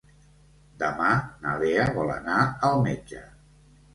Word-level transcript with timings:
Demà 0.83 1.09
na 1.43 1.51
Lea 1.63 1.85
vol 1.99 2.11
anar 2.15 2.39
al 2.71 2.81
metge. 2.87 3.21